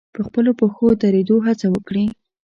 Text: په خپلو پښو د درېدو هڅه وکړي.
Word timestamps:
په 0.15 0.19
خپلو 0.27 0.51
پښو 0.59 0.85
د 0.93 0.99
درېدو 1.03 1.35
هڅه 1.47 1.67
وکړي. 1.73 2.05